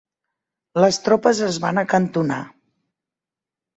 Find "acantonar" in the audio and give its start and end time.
1.85-2.43